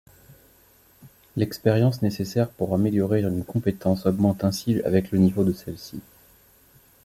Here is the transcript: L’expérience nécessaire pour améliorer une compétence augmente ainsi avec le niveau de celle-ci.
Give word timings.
L’expérience 1.37 2.01
nécessaire 2.01 2.49
pour 2.49 2.73
améliorer 2.73 3.21
une 3.21 3.43
compétence 3.45 4.07
augmente 4.07 4.43
ainsi 4.43 4.81
avec 4.81 5.11
le 5.11 5.19
niveau 5.19 5.43
de 5.43 5.53
celle-ci. 5.53 6.01